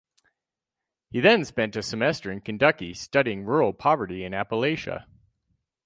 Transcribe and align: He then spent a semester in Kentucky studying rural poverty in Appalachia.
He 1.11 1.19
then 1.19 1.45
spent 1.45 1.75
a 1.75 1.83
semester 1.83 2.31
in 2.31 2.41
Kentucky 2.41 2.95
studying 2.95 3.43
rural 3.45 3.71
poverty 3.71 4.23
in 4.23 4.31
Appalachia. 4.33 5.05